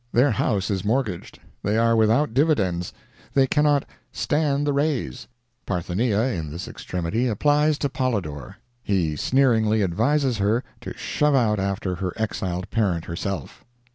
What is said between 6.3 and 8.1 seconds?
this extremity, applies to